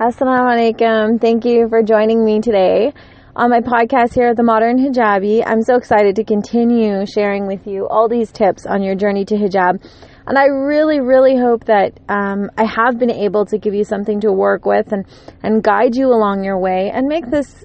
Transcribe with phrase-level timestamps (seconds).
[0.00, 1.20] Assalamu alaikum.
[1.20, 2.92] Thank you for joining me today
[3.34, 5.42] on my podcast here at the Modern Hijabi.
[5.44, 9.34] I'm so excited to continue sharing with you all these tips on your journey to
[9.34, 9.84] hijab.
[10.24, 14.20] And I really, really hope that um, I have been able to give you something
[14.20, 15.04] to work with and,
[15.42, 17.64] and guide you along your way and make this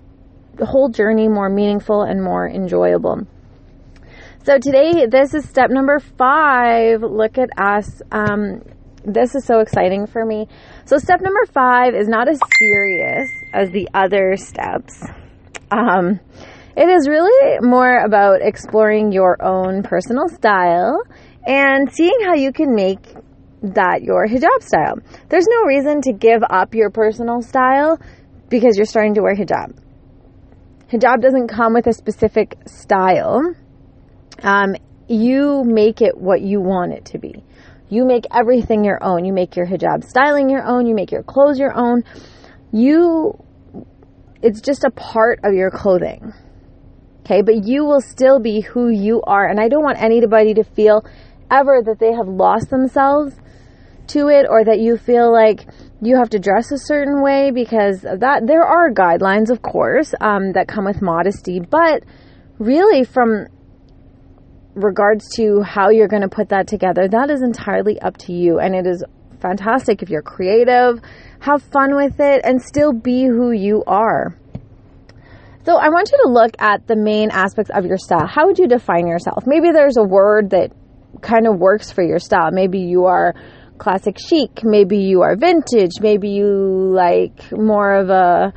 [0.59, 3.27] whole journey more meaningful and more enjoyable.
[4.43, 7.03] So today, this is step number five.
[7.03, 8.01] Look at us.
[8.11, 8.63] Um,
[9.05, 10.47] this is so exciting for me.
[10.85, 14.93] So step number five is not as serious as the other steps.
[15.71, 16.19] Um,
[16.75, 21.01] it is really more about exploring your own personal style
[21.45, 23.13] and seeing how you can make
[23.61, 24.99] that your hijab style.
[25.29, 27.99] There's no reason to give up your personal style
[28.49, 29.77] because you're starting to wear hijab.
[30.91, 33.55] Hijab doesn't come with a specific style
[34.43, 34.75] um,
[35.07, 37.43] you make it what you want it to be.
[37.93, 39.23] You make everything your own.
[39.23, 40.87] You make your hijab styling your own.
[40.87, 42.03] You make your clothes your own.
[42.71, 43.37] You,
[44.41, 46.33] it's just a part of your clothing.
[47.19, 49.47] Okay, but you will still be who you are.
[49.47, 51.05] And I don't want anybody to feel
[51.51, 53.35] ever that they have lost themselves
[54.07, 55.67] to it or that you feel like
[56.01, 58.47] you have to dress a certain way because of that.
[58.47, 62.03] There are guidelines, of course, um, that come with modesty, but
[62.57, 63.45] really from
[64.75, 68.59] regards to how you're going to put that together, that is entirely up to you.
[68.59, 69.03] And it is
[69.39, 71.01] fantastic if you're creative,
[71.39, 74.37] have fun with it, and still be who you are.
[75.65, 78.27] So I want you to look at the main aspects of your style.
[78.27, 79.43] How would you define yourself?
[79.45, 80.71] Maybe there's a word that
[81.21, 82.51] kind of works for your style.
[82.51, 83.33] Maybe you are
[83.77, 84.63] classic chic.
[84.63, 86.01] Maybe you are vintage.
[86.01, 88.53] Maybe you like more of a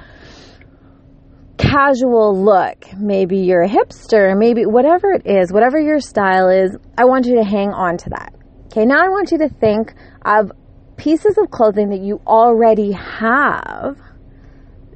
[1.56, 2.92] casual look.
[2.96, 7.36] Maybe you're a hipster, maybe whatever it is, whatever your style is, I want you
[7.36, 8.34] to hang on to that.
[8.66, 10.52] Okay, now I want you to think of
[10.96, 13.98] pieces of clothing that you already have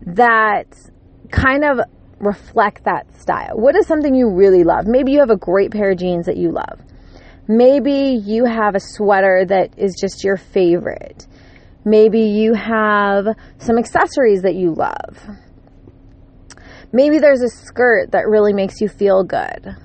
[0.03, 0.67] that
[1.31, 1.81] kind of
[2.19, 3.55] reflect that style.
[3.55, 4.87] What is something you really love?
[4.87, 6.81] Maybe you have a great pair of jeans that you love.
[7.49, 11.27] Maybe you have a sweater that is just your favorite.
[11.85, 13.27] Maybe you have
[13.59, 15.19] some accessories that you love
[16.93, 19.77] Maybe there's a skirt that really makes you feel good.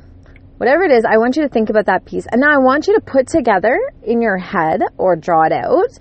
[0.58, 2.26] Whatever it is, I want you to think about that piece.
[2.32, 6.00] And now I want you to put together in your head or draw it out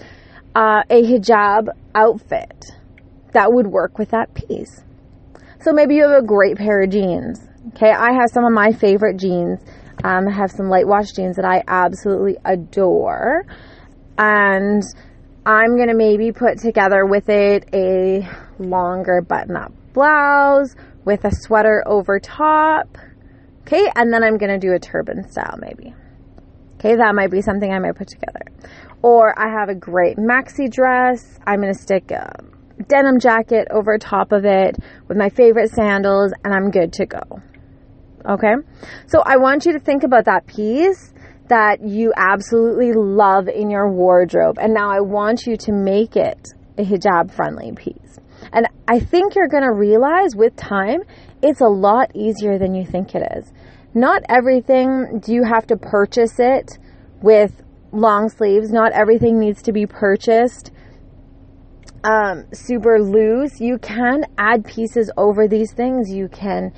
[0.54, 2.64] uh, a hijab outfit
[3.32, 4.82] that would work with that piece.
[5.60, 7.40] So maybe you have a great pair of jeans.
[7.74, 9.60] Okay, I have some of my favorite jeans.
[10.04, 13.44] Um, I have some light wash jeans that I absolutely adore.
[14.16, 14.82] And
[15.44, 18.26] I'm going to maybe put together with it a
[18.58, 22.98] longer button up blouse with a sweater over top.
[23.62, 25.94] Okay, and then I'm gonna do a turban style maybe.
[26.74, 28.42] Okay, that might be something I might put together.
[29.02, 31.38] Or I have a great maxi dress.
[31.46, 32.32] I'm gonna stick a
[32.88, 34.76] denim jacket over top of it
[35.08, 37.22] with my favorite sandals, and I'm good to go.
[38.28, 38.54] Okay,
[39.06, 41.12] so I want you to think about that piece
[41.48, 46.48] that you absolutely love in your wardrobe, and now I want you to make it
[46.78, 48.03] a hijab friendly piece.
[48.54, 51.00] And I think you're going to realize with time,
[51.42, 53.52] it's a lot easier than you think it is.
[53.92, 56.78] Not everything do you have to purchase it
[57.20, 58.70] with long sleeves.
[58.70, 60.70] Not everything needs to be purchased
[62.04, 63.60] um, super loose.
[63.60, 66.12] You can add pieces over these things.
[66.12, 66.72] You can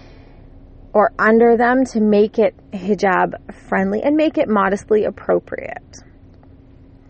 [0.92, 3.34] or under them to make it hijab
[3.68, 5.98] friendly and make it modestly appropriate.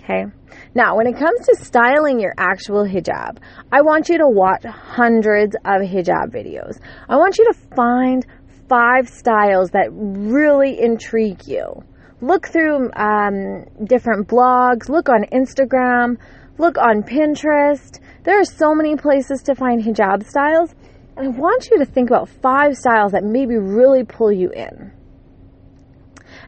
[0.09, 0.27] Okay.
[0.73, 3.39] Now, when it comes to styling your actual hijab,
[3.73, 6.79] I want you to watch hundreds of hijab videos.
[7.09, 8.25] I want you to find
[8.69, 11.83] five styles that really intrigue you.
[12.21, 16.19] Look through um, different blogs, look on Instagram,
[16.57, 17.99] look on Pinterest.
[18.23, 20.73] There are so many places to find hijab styles.
[21.17, 24.93] And I want you to think about five styles that maybe really pull you in.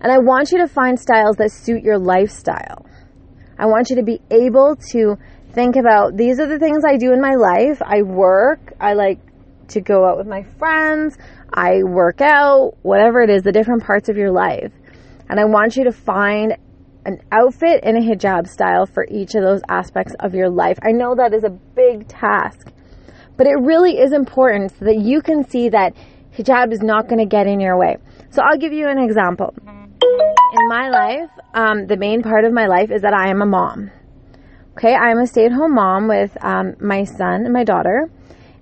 [0.01, 2.88] And I want you to find styles that suit your lifestyle.
[3.59, 5.17] I want you to be able to
[5.53, 7.82] think about these are the things I do in my life.
[7.85, 9.19] I work, I like
[9.69, 11.17] to go out with my friends,
[11.53, 14.73] I work out, whatever it is, the different parts of your life.
[15.29, 16.56] And I want you to find
[17.05, 20.79] an outfit in a hijab style for each of those aspects of your life.
[20.82, 22.71] I know that is a big task,
[23.37, 25.94] but it really is important so that you can see that
[26.37, 27.97] hijab is not going to get in your way.
[28.31, 29.55] So I'll give you an example
[30.53, 33.47] in my life, um, the main part of my life is that I am a
[33.47, 33.91] mom.
[34.73, 38.11] Okay, I'm a stay at home mom with um, my son and my daughter.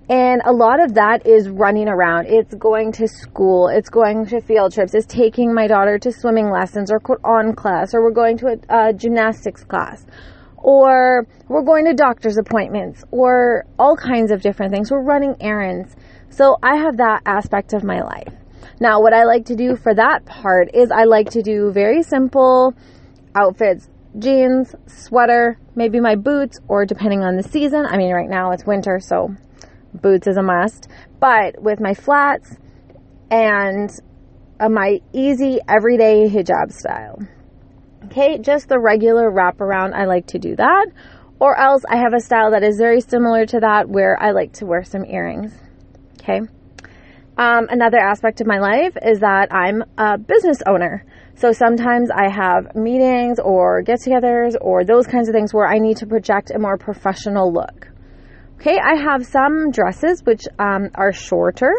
[0.09, 2.27] And a lot of that is running around.
[2.27, 6.49] It's going to school, it's going to field trips, it's taking my daughter to swimming
[6.49, 10.05] lessons or Quran class, or we're going to a, a gymnastics class,
[10.57, 14.91] or we're going to doctor's appointments or all kinds of different things.
[14.91, 15.95] We're running errands.
[16.29, 18.33] So I have that aspect of my life.
[18.79, 22.03] Now, what I like to do for that part is I like to do very
[22.03, 22.73] simple
[23.35, 27.85] outfits jeans, sweater, maybe my boots, or depending on the season.
[27.85, 29.35] I mean, right now it's winter, so
[29.93, 30.87] boots is a must.
[31.19, 32.55] But with my flats
[33.29, 33.89] and
[34.59, 37.19] my easy everyday hijab style.
[38.05, 40.87] Okay, just the regular wraparound, I like to do that.
[41.39, 44.53] Or else I have a style that is very similar to that where I like
[44.53, 45.53] to wear some earrings.
[46.19, 46.41] Okay.
[47.37, 51.05] Um, another aspect of my life is that I'm a business owner.
[51.35, 55.77] So sometimes I have meetings or get togethers or those kinds of things where I
[55.77, 57.89] need to project a more professional look.
[58.55, 61.71] Okay, I have some dresses which um, are shorter.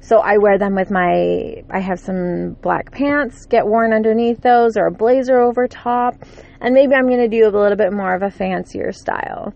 [0.00, 4.76] So I wear them with my, I have some black pants get worn underneath those
[4.76, 6.16] or a blazer over top.
[6.60, 9.54] And maybe I'm going to do a little bit more of a fancier style.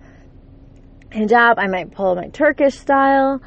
[1.10, 3.42] Hijab, I might pull my Turkish style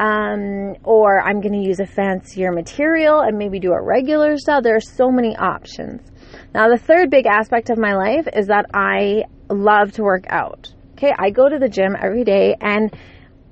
[0.00, 4.60] um, or I'm going to use a fancier material and maybe do a regular style.
[4.60, 6.10] There are so many options.
[6.54, 10.72] Now, the third big aspect of my life is that I love to work out.
[10.92, 12.94] Okay, I go to the gym every day, and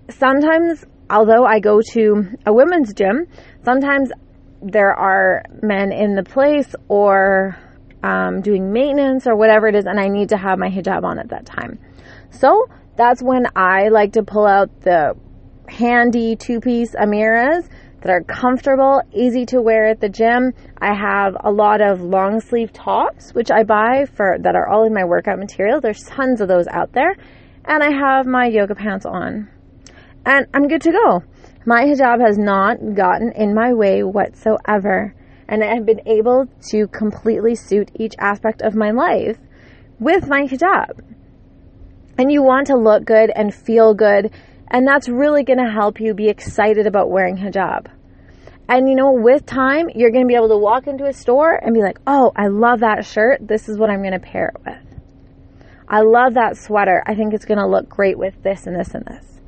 [0.08, 3.26] sometimes, although I go to a women's gym,
[3.64, 4.10] sometimes
[4.62, 7.56] there are men in the place or
[8.02, 11.18] um, doing maintenance or whatever it is, and I need to have my hijab on
[11.18, 11.78] at that time.
[12.30, 12.66] So
[12.96, 15.14] that's when I like to pull out the
[15.68, 17.68] handy two piece Amiras
[18.02, 20.52] that are comfortable, easy to wear at the gym.
[20.78, 24.84] I have a lot of long sleeve tops, which I buy for that are all
[24.84, 25.80] in my workout material.
[25.80, 27.16] There's tons of those out there.
[27.64, 29.48] And I have my yoga pants on.
[30.26, 31.22] And I'm good to go.
[31.64, 35.14] My hijab has not gotten in my way whatsoever.
[35.48, 39.38] And I have been able to completely suit each aspect of my life
[40.00, 41.00] with my hijab.
[42.18, 44.32] And you want to look good and feel good
[44.72, 47.86] and that's really going to help you be excited about wearing hijab.
[48.68, 51.54] And you know, with time, you're going to be able to walk into a store
[51.54, 53.46] and be like, oh, I love that shirt.
[53.46, 55.00] This is what I'm going to pair it with.
[55.86, 57.02] I love that sweater.
[57.06, 59.40] I think it's going to look great with this and this and this.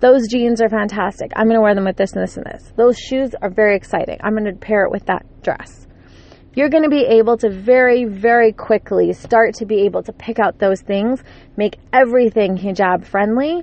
[0.00, 1.30] Those jeans are fantastic.
[1.36, 2.72] I'm going to wear them with this and this and this.
[2.74, 4.18] Those shoes are very exciting.
[4.24, 5.86] I'm going to pair it with that dress.
[6.54, 10.40] You're going to be able to very, very quickly start to be able to pick
[10.40, 11.22] out those things,
[11.56, 13.62] make everything hijab friendly,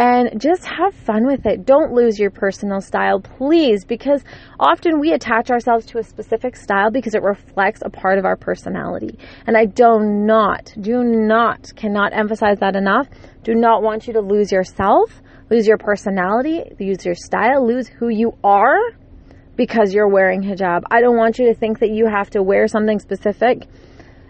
[0.00, 1.66] and just have fun with it.
[1.66, 4.24] Don't lose your personal style, please, because
[4.58, 8.34] often we attach ourselves to a specific style because it reflects a part of our
[8.34, 9.18] personality.
[9.46, 13.08] And I do not, do not, cannot emphasize that enough.
[13.44, 15.20] Do not want you to lose yourself,
[15.50, 18.80] lose your personality, lose your style, lose who you are
[19.56, 20.80] because you're wearing hijab.
[20.90, 23.68] I don't want you to think that you have to wear something specific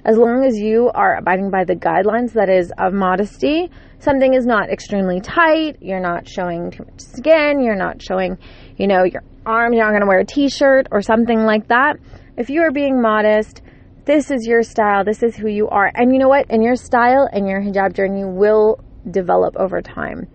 [0.05, 3.71] as long as you are abiding by the guidelines that is of modesty
[4.01, 8.39] something is not extremely tight, you're not showing too much skin, you're not showing,
[8.77, 11.97] you know, your arms, you're not going to wear a t-shirt or something like that.
[12.37, 13.63] If you are being modest,
[14.07, 15.91] this is your style, this is who you are.
[15.95, 16.47] And you know what?
[16.51, 18.81] And your style and your hijab journey will
[19.11, 20.27] develop over time.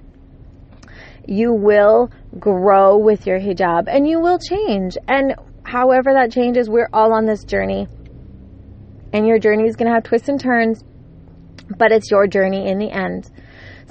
[1.28, 4.96] You will grow with your hijab and you will change.
[5.08, 5.34] And
[5.64, 7.88] however that changes, we're all on this journey.
[9.16, 10.84] And your journey is going to have twists and turns,
[11.78, 13.32] but it's your journey in the end.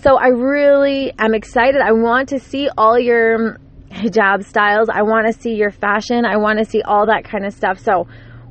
[0.03, 1.81] So I really am excited.
[1.81, 3.59] I want to see all your um,
[3.91, 4.91] hijab styles.
[4.91, 6.27] I want to see your fashion.
[6.27, 7.79] I want to see all that kind of stuff.
[7.79, 8.07] So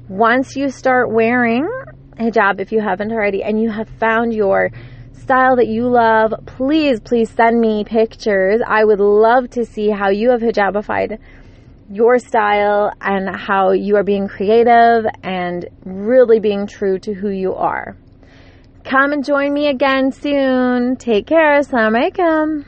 [0.10, 1.70] once you start wearing
[2.18, 4.72] hijab, if you haven't already, and you have found your
[5.12, 8.62] style that you love, please, please send me pictures.
[8.68, 11.20] I would love to see how you have hijabified
[11.90, 17.54] your style and how you are being creative and really being true to who you
[17.54, 17.96] are.
[18.84, 20.98] Come and join me again soon.
[20.98, 21.60] Take care.
[21.60, 22.66] Assalamu alaikum.